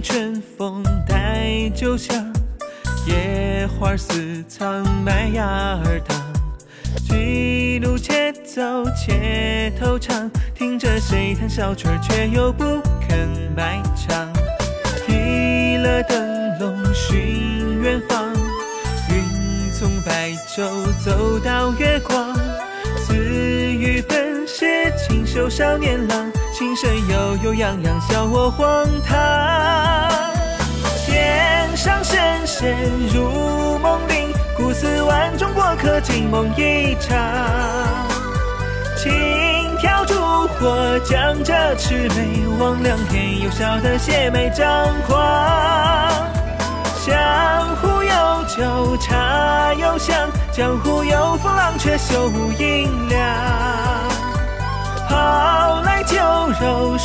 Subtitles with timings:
[0.00, 2.32] 春风带酒香，
[3.06, 6.20] 野花似藏麦芽糖。
[7.08, 8.62] 几路且走
[8.96, 12.64] 且偷尝，听着谁弹小曲儿，却又不
[13.06, 14.32] 肯埋唱。
[15.06, 18.32] 提了灯笼寻远方，
[19.10, 20.68] 云从白昼
[21.04, 22.34] 走到月光。
[22.98, 26.30] 似雨本是清秀少年郎，
[26.62, 29.18] 琴声悠悠扬扬，笑我荒唐。
[31.04, 32.76] 天上神仙
[33.12, 34.32] 入梦里。
[34.56, 37.18] 古寺万众过客，惊梦一场。
[38.96, 39.10] 轻
[39.80, 40.14] 挑烛
[40.56, 45.20] 火，将这魑魅魍魉添又笑得邪魅张狂。
[47.04, 54.01] 江湖有酒茶有香，江湖有风浪却休无银两。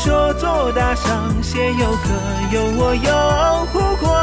[0.03, 2.07] 说作打赏，写有歌
[2.53, 4.13] 有我有湖光。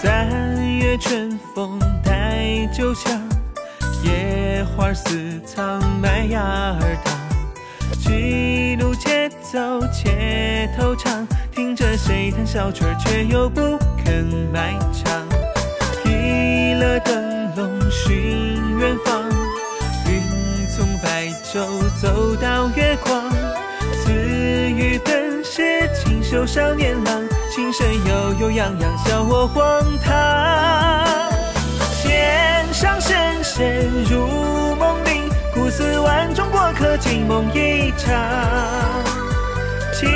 [0.00, 3.20] 三月春风带酒香，
[4.04, 7.17] 野花似藏麦芽儿糖。
[8.08, 9.58] 一路且走
[9.92, 15.26] 且偷尝，听着谁弹小曲儿，却又不肯卖唱。
[16.02, 19.22] 提了灯笼寻远方，
[20.06, 21.66] 云从白昼
[22.00, 23.30] 走到月光。
[23.92, 27.22] 似雨本是清秀少年郎，
[27.54, 31.07] 琴声悠悠扬扬，笑我荒唐。
[36.78, 38.14] 万众过客，惊梦一场。
[39.92, 40.08] 轻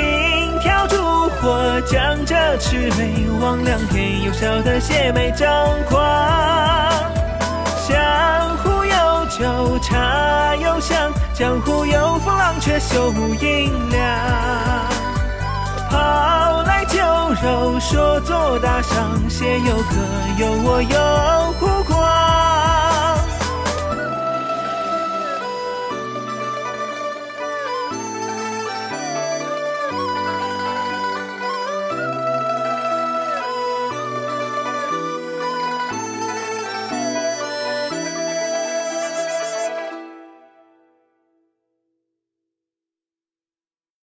[0.61, 0.95] 挑烛
[1.41, 5.47] 火，将这魑魅魍魉添，又笑得邪魅张
[5.89, 6.01] 狂。
[7.87, 14.01] 江湖有酒茶有香，江湖有风浪却休无银两。
[15.89, 16.97] 好来酒
[17.43, 19.95] 肉说作打赏，写有歌
[20.39, 20.97] 有我有
[21.59, 21.92] 湖光。